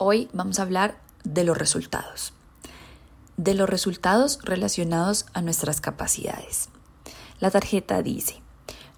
Hoy 0.00 0.28
vamos 0.32 0.60
a 0.60 0.62
hablar 0.62 0.96
de 1.24 1.42
los 1.42 1.58
resultados. 1.58 2.32
De 3.36 3.54
los 3.54 3.68
resultados 3.68 4.38
relacionados 4.44 5.26
a 5.32 5.42
nuestras 5.42 5.80
capacidades. 5.80 6.68
La 7.40 7.50
tarjeta 7.50 8.00
dice, 8.00 8.40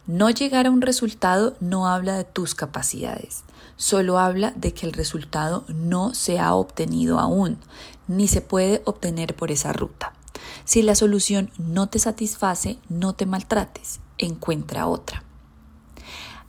no 0.06 0.28
llegar 0.28 0.66
a 0.66 0.70
un 0.70 0.82
resultado 0.82 1.56
no 1.58 1.88
habla 1.88 2.18
de 2.18 2.24
tus 2.24 2.54
capacidades, 2.54 3.44
solo 3.76 4.18
habla 4.18 4.52
de 4.56 4.74
que 4.74 4.84
el 4.84 4.92
resultado 4.92 5.64
no 5.68 6.12
se 6.12 6.38
ha 6.38 6.52
obtenido 6.52 7.18
aún, 7.18 7.56
ni 8.06 8.28
se 8.28 8.42
puede 8.42 8.82
obtener 8.84 9.34
por 9.34 9.50
esa 9.50 9.72
ruta. 9.72 10.12
Si 10.66 10.82
la 10.82 10.94
solución 10.94 11.50
no 11.56 11.88
te 11.88 11.98
satisface, 11.98 12.78
no 12.90 13.14
te 13.14 13.24
maltrates, 13.24 14.00
encuentra 14.18 14.86
otra. 14.86 15.22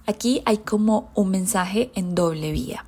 Aquí 0.08 0.42
hay 0.44 0.58
como 0.58 1.10
un 1.16 1.30
mensaje 1.30 1.90
en 1.96 2.16
doble 2.16 2.52
vía. 2.52 2.84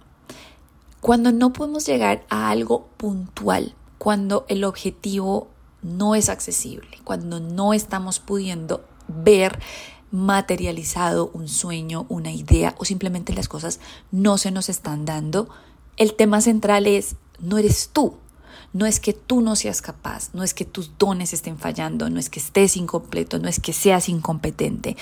Cuando 1.03 1.33
no 1.33 1.51
podemos 1.51 1.85
llegar 1.85 2.23
a 2.29 2.49
algo 2.49 2.87
puntual, 2.95 3.75
cuando 3.97 4.45
el 4.47 4.63
objetivo 4.63 5.49
no 5.81 6.15
es 6.15 6.29
accesible, 6.29 6.97
cuando 7.03 7.41
no 7.41 7.73
estamos 7.73 8.21
pudiendo 8.21 8.85
ver 9.09 9.59
materializado 10.11 11.29
un 11.33 11.49
sueño, 11.49 12.05
una 12.07 12.31
idea 12.31 12.73
o 12.77 12.85
simplemente 12.85 13.33
las 13.33 13.49
cosas 13.49 13.81
no 14.11 14.37
se 14.37 14.51
nos 14.51 14.69
están 14.69 15.03
dando, 15.03 15.49
el 15.97 16.13
tema 16.13 16.39
central 16.39 16.87
es, 16.87 17.17
no 17.37 17.57
eres 17.57 17.89
tú, 17.91 18.15
no 18.73 18.85
es 18.85 18.99
que 18.99 19.13
tú 19.13 19.41
no 19.41 19.55
seas 19.55 19.81
capaz, 19.81 20.29
no 20.33 20.43
es 20.43 20.53
que 20.53 20.65
tus 20.65 20.97
dones 20.97 21.33
estén 21.33 21.57
fallando, 21.57 22.09
no 22.09 22.19
es 22.19 22.29
que 22.29 22.39
estés 22.39 22.77
incompleto, 22.77 23.39
no 23.39 23.47
es 23.47 23.59
que 23.59 23.73
seas 23.73 24.09
incompetente. 24.09 24.97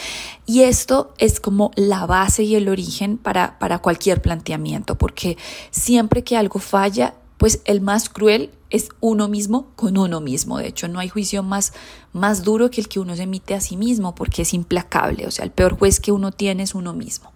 Y 0.46 0.62
esto 0.62 1.14
es 1.18 1.40
como 1.40 1.72
la 1.76 2.05
base 2.05 2.44
y 2.44 2.55
el 2.55 2.70
origen 2.70 3.18
para, 3.18 3.60
para 3.60 3.80
cualquier 3.80 4.22
planteamiento, 4.22 4.98
porque 4.98 5.38
siempre 5.72 6.24
que 6.24 6.38
algo 6.38 6.60
falla, 6.60 7.16
pues 7.38 7.62
el 7.66 7.82
más 7.82 8.10
cruel 8.10 8.52
es 8.70 8.90
uno 9.00 9.27
mismo 9.27 9.68
con 9.76 9.98
uno 9.98 10.22
mismo. 10.22 10.57
De 10.57 10.68
hecho, 10.68 10.88
no 10.88 10.99
hay 10.99 11.10
juicio 11.10 11.44
más, 11.44 11.74
más 12.13 12.44
duro 12.44 12.72
que 12.72 12.82
el 12.82 12.88
que 12.88 12.99
uno 12.99 13.16
se 13.16 13.24
emite 13.24 13.54
a 13.54 13.62
sí 13.62 13.77
mismo, 13.77 14.16
porque 14.16 14.44
es 14.44 14.54
implacable. 14.54 15.27
O 15.27 15.32
sea, 15.32 15.46
el 15.46 15.52
peor 15.52 15.77
juez 15.77 15.99
que 15.99 16.12
uno 16.12 16.32
tiene 16.32 16.63
es 16.63 16.74
uno 16.74 16.94
mismo. 16.94 17.32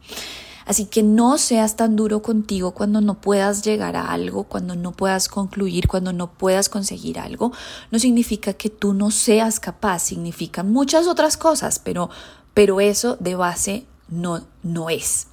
Así 0.66 0.86
que 0.86 1.04
no 1.04 1.38
seas 1.38 1.76
tan 1.76 1.96
duro 1.96 2.22
contigo 2.22 2.72
cuando 2.72 3.00
no 3.00 3.22
puedas 3.22 3.64
llegar 3.64 3.96
a 3.96 4.12
algo, 4.12 4.46
cuando 4.46 4.76
no 4.76 4.92
puedas 4.92 5.30
concluir, 5.30 5.88
cuando 5.88 6.12
no 6.12 6.32
puedas 6.32 6.70
conseguir 6.70 7.20
algo. 7.20 7.52
No 7.92 8.00
significa 8.00 8.54
que 8.54 8.70
tú 8.70 8.94
no 8.94 9.12
seas 9.12 9.60
capaz, 9.60 10.00
significa 10.00 10.64
muchas 10.64 11.08
otras 11.08 11.38
cosas, 11.38 11.80
pero, 11.80 12.10
pero 12.54 12.82
eso 12.82 13.16
de 13.20 13.36
base 13.36 13.86
no, 14.10 14.44
no 14.64 14.90
es. 14.90 15.28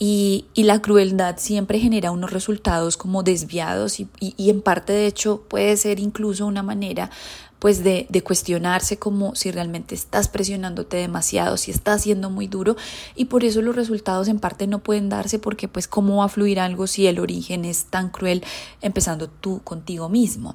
Y, 0.00 0.46
y, 0.54 0.62
la 0.62 0.80
crueldad 0.80 1.38
siempre 1.38 1.80
genera 1.80 2.12
unos 2.12 2.32
resultados 2.32 2.96
como 2.96 3.24
desviados 3.24 3.98
y, 3.98 4.08
y, 4.20 4.48
en 4.48 4.62
parte 4.62 4.92
de 4.92 5.06
hecho 5.08 5.42
puede 5.48 5.76
ser 5.76 5.98
incluso 5.98 6.46
una 6.46 6.62
manera 6.62 7.10
pues 7.58 7.82
de, 7.82 8.06
de, 8.08 8.22
cuestionarse 8.22 8.98
como 8.98 9.34
si 9.34 9.50
realmente 9.50 9.94
estás 9.94 10.28
presionándote 10.28 10.96
demasiado, 10.96 11.56
si 11.56 11.70
estás 11.70 12.02
siendo 12.02 12.30
muy 12.30 12.46
duro 12.46 12.76
y 13.16 13.26
por 13.26 13.44
eso 13.44 13.62
los 13.62 13.74
resultados 13.74 14.28
en 14.28 14.38
parte 14.38 14.66
no 14.66 14.78
pueden 14.78 15.08
darse 15.08 15.38
porque 15.38 15.68
pues 15.68 15.88
cómo 15.88 16.18
va 16.18 16.26
a 16.26 16.28
fluir 16.28 16.60
algo 16.60 16.86
si 16.86 17.06
el 17.06 17.18
origen 17.18 17.64
es 17.64 17.86
tan 17.86 18.10
cruel 18.10 18.44
empezando 18.80 19.28
tú 19.28 19.60
contigo 19.64 20.08
mismo. 20.08 20.54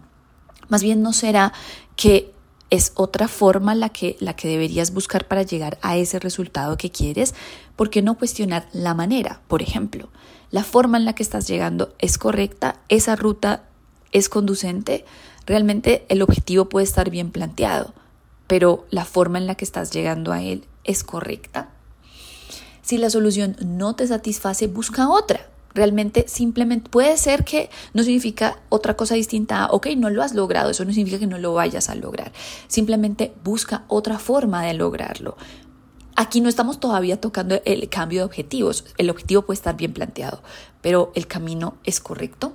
Más 0.70 0.82
bien 0.82 1.02
no 1.02 1.14
será 1.14 1.54
que 1.96 2.34
es 2.70 2.92
otra 2.96 3.28
forma 3.28 3.76
la 3.76 3.90
que, 3.90 4.18
la 4.20 4.36
que 4.36 4.48
deberías 4.48 4.94
buscar 4.94 5.28
para 5.28 5.44
llegar 5.44 5.78
a 5.84 5.96
ese 5.96 6.18
resultado 6.18 6.76
que 6.76 6.90
quieres, 6.90 7.36
¿por 7.76 7.92
qué 7.92 8.02
no 8.02 8.18
cuestionar 8.18 8.68
la 8.74 8.96
manera? 8.96 9.42
Por 9.48 9.62
ejemplo, 9.62 10.10
la 10.50 10.64
forma 10.64 10.98
en 10.98 11.06
la 11.06 11.14
que 11.14 11.22
estás 11.22 11.48
llegando 11.48 11.94
es 12.00 12.18
correcta, 12.18 12.80
esa 12.90 13.16
ruta 13.16 13.66
es 14.14 14.30
conducente, 14.30 15.06
Realmente 15.46 16.06
el 16.08 16.22
objetivo 16.22 16.70
puede 16.70 16.86
estar 16.86 17.10
bien 17.10 17.32
planteado, 17.32 17.94
pero 18.48 18.86
la 18.90 19.06
forma 19.06 19.38
en 19.38 19.48
la 19.48 19.56
que 19.56 19.66
estás 19.66 19.92
llegando 19.92 20.32
a 20.32 20.42
él 20.42 20.64
es 20.84 21.04
correcta. 21.04 21.70
Si 22.82 22.98
la 22.98 23.10
solución 23.10 23.58
no 23.66 23.96
te 23.96 24.08
satisface, 24.08 24.68
busca 24.68 25.10
otra. 25.10 25.48
Realmente 25.74 26.26
simplemente 26.28 26.90
puede 26.90 27.18
ser 27.18 27.44
que 27.44 27.70
no 27.94 28.04
significa 28.04 28.60
otra 28.70 28.96
cosa 28.96 29.16
distinta, 29.16 29.68
ok, 29.72 29.88
no 29.98 30.10
lo 30.10 30.22
has 30.22 30.34
logrado, 30.34 30.70
eso 30.70 30.86
no 30.86 30.94
significa 30.94 31.20
que 31.20 31.28
no 31.28 31.40
lo 31.40 31.54
vayas 31.54 31.90
a 31.90 31.96
lograr. 31.96 32.32
Simplemente 32.68 33.34
busca 33.44 33.84
otra 33.88 34.20
forma 34.20 34.64
de 34.64 34.76
lograrlo. 34.76 35.36
Aquí 36.16 36.42
no 36.42 36.50
estamos 36.50 36.80
todavía 36.80 37.20
tocando 37.20 37.60
el 37.66 37.90
cambio 37.90 38.20
de 38.20 38.26
objetivos. 38.26 38.86
El 38.98 39.10
objetivo 39.10 39.42
puede 39.42 39.58
estar 39.58 39.76
bien 39.76 39.94
planteado, 39.94 40.44
pero 40.82 41.12
el 41.16 41.26
camino 41.26 41.76
es 41.86 42.00
correcto. 42.00 42.54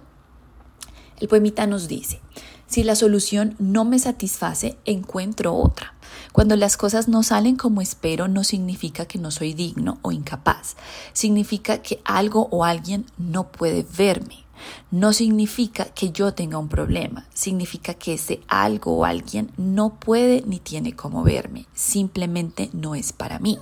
El 1.20 1.28
poemita 1.28 1.66
nos 1.66 1.88
dice, 1.88 2.20
si 2.66 2.84
la 2.84 2.94
solución 2.94 3.56
no 3.58 3.84
me 3.84 3.98
satisface, 3.98 4.76
encuentro 4.84 5.54
otra. 5.54 5.94
Cuando 6.32 6.54
las 6.54 6.76
cosas 6.76 7.08
no 7.08 7.22
salen 7.22 7.56
como 7.56 7.80
espero, 7.80 8.28
no 8.28 8.44
significa 8.44 9.06
que 9.06 9.18
no 9.18 9.30
soy 9.30 9.54
digno 9.54 9.98
o 10.02 10.12
incapaz. 10.12 10.76
Significa 11.12 11.78
que 11.78 12.00
algo 12.04 12.48
o 12.50 12.64
alguien 12.64 13.06
no 13.16 13.50
puede 13.50 13.84
verme. 13.96 14.47
No 14.90 15.12
significa 15.12 15.86
que 15.86 16.10
yo 16.10 16.34
tenga 16.34 16.58
un 16.58 16.68
problema, 16.68 17.26
significa 17.34 17.94
que 17.94 18.14
ese 18.14 18.40
algo 18.48 18.96
o 18.96 19.04
alguien 19.04 19.50
no 19.56 19.94
puede 19.94 20.42
ni 20.46 20.58
tiene 20.58 20.94
cómo 20.94 21.22
verme, 21.22 21.66
simplemente 21.74 22.70
no 22.72 22.94
es 22.94 23.12
para 23.12 23.38
mí. 23.38 23.58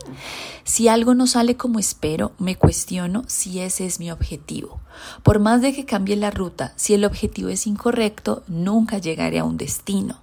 Si 0.64 0.88
algo 0.88 1.14
no 1.14 1.26
sale 1.26 1.56
como 1.56 1.78
espero, 1.78 2.32
me 2.38 2.56
cuestiono 2.56 3.24
si 3.26 3.60
ese 3.60 3.86
es 3.86 4.00
mi 4.00 4.10
objetivo. 4.10 4.80
Por 5.22 5.40
más 5.40 5.62
de 5.62 5.74
que 5.74 5.84
cambie 5.84 6.16
la 6.16 6.30
ruta, 6.30 6.72
si 6.76 6.94
el 6.94 7.04
objetivo 7.04 7.48
es 7.48 7.66
incorrecto, 7.66 8.42
nunca 8.48 8.98
llegaré 8.98 9.38
a 9.38 9.44
un 9.44 9.56
destino. 9.56 10.20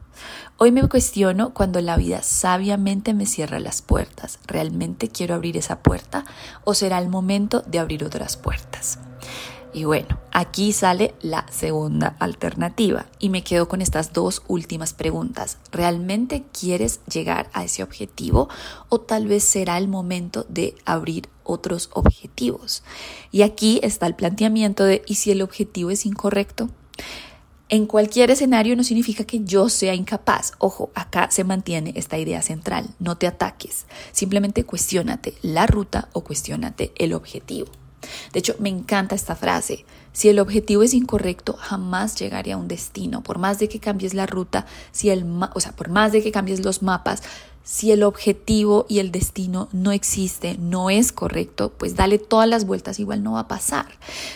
Hoy 0.57 0.71
me 0.71 0.87
cuestiono 0.87 1.53
cuando 1.53 1.81
la 1.81 1.97
vida 1.97 2.21
sabiamente 2.21 3.13
me 3.13 3.25
cierra 3.25 3.59
las 3.59 3.81
puertas. 3.81 4.39
¿Realmente 4.47 5.09
quiero 5.09 5.35
abrir 5.35 5.57
esa 5.57 5.79
puerta 5.79 6.25
o 6.63 6.73
será 6.73 6.99
el 6.99 7.09
momento 7.09 7.63
de 7.65 7.79
abrir 7.79 8.03
otras 8.03 8.37
puertas? 8.37 8.99
Y 9.73 9.85
bueno, 9.85 10.19
aquí 10.31 10.71
sale 10.71 11.15
la 11.21 11.47
segunda 11.51 12.15
alternativa 12.19 13.07
y 13.17 13.29
me 13.29 13.43
quedo 13.43 13.67
con 13.67 13.81
estas 13.81 14.13
dos 14.13 14.43
últimas 14.47 14.93
preguntas. 14.93 15.57
¿Realmente 15.71 16.43
quieres 16.57 16.99
llegar 17.11 17.49
a 17.53 17.63
ese 17.63 17.81
objetivo 17.81 18.49
o 18.89 19.01
tal 19.01 19.25
vez 19.25 19.43
será 19.43 19.79
el 19.79 19.87
momento 19.87 20.45
de 20.47 20.75
abrir 20.85 21.27
otros 21.43 21.89
objetivos? 21.93 22.83
Y 23.31 23.41
aquí 23.41 23.79
está 23.81 24.05
el 24.05 24.13
planteamiento 24.13 24.83
de 24.83 25.01
¿y 25.07 25.15
si 25.15 25.31
el 25.31 25.41
objetivo 25.41 25.89
es 25.89 26.05
incorrecto? 26.05 26.69
En 27.69 27.87
cualquier 27.87 28.29
escenario 28.29 28.75
no 28.75 28.83
significa 28.83 29.23
que 29.23 29.43
yo 29.43 29.69
sea 29.69 29.95
incapaz. 29.95 30.51
Ojo, 30.59 30.91
acá 30.93 31.31
se 31.31 31.43
mantiene 31.43 31.93
esta 31.95 32.19
idea 32.19 32.43
central. 32.43 32.87
No 32.99 33.17
te 33.17 33.25
ataques. 33.25 33.87
Simplemente 34.11 34.63
cuestiónate 34.65 35.33
la 35.41 35.65
ruta 35.65 36.09
o 36.13 36.23
cuestiónate 36.23 36.91
el 36.97 37.13
objetivo. 37.13 37.69
De 38.31 38.39
hecho, 38.39 38.55
me 38.59 38.69
encanta 38.69 39.15
esta 39.15 39.35
frase. 39.35 39.85
Si 40.11 40.29
el 40.29 40.39
objetivo 40.39 40.83
es 40.83 40.93
incorrecto, 40.93 41.53
jamás 41.53 42.15
llegaré 42.15 42.51
a 42.51 42.57
un 42.57 42.67
destino. 42.67 43.23
Por 43.23 43.39
más 43.39 43.59
de 43.59 43.69
que 43.69 43.79
cambies 43.79 44.13
la 44.13 44.25
ruta, 44.25 44.65
si 44.91 45.09
el 45.09 45.25
o 45.53 45.59
sea, 45.59 45.71
por 45.71 45.89
más 45.89 46.11
de 46.11 46.21
que 46.21 46.31
cambies 46.31 46.63
los 46.63 46.81
mapas, 46.81 47.23
si 47.63 47.91
el 47.91 48.03
objetivo 48.03 48.85
y 48.89 48.99
el 48.99 49.11
destino 49.11 49.69
no 49.71 49.91
existe, 49.91 50.57
no 50.57 50.89
es 50.89 51.11
correcto, 51.11 51.71
pues 51.71 51.95
dale 51.95 52.19
todas 52.19 52.47
las 52.47 52.65
vueltas, 52.65 52.99
igual 52.99 53.23
no 53.23 53.33
va 53.33 53.41
a 53.41 53.47
pasar. 53.47 53.87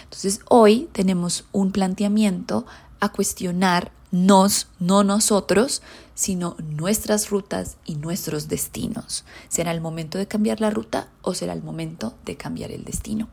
Entonces, 0.03 0.39
hoy 0.47 0.87
tenemos 0.93 1.45
un 1.51 1.71
planteamiento 1.71 2.65
a 2.99 3.11
cuestionar 3.11 3.91
nos, 4.11 4.67
no 4.79 5.03
nosotros, 5.03 5.81
sino 6.15 6.55
nuestras 6.59 7.29
rutas 7.29 7.77
y 7.85 7.95
nuestros 7.95 8.47
destinos. 8.47 9.25
¿Será 9.49 9.71
el 9.71 9.81
momento 9.81 10.17
de 10.17 10.27
cambiar 10.27 10.61
la 10.61 10.69
ruta 10.69 11.09
o 11.21 11.33
será 11.33 11.53
el 11.53 11.61
momento 11.61 12.15
de 12.25 12.37
cambiar 12.37 12.71
el 12.71 12.85
destino? 12.85 13.27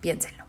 Piénsenlo. 0.00 0.45